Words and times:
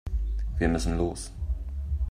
Wir 0.57 0.67
müssen 0.67 0.97
los. 0.97 1.31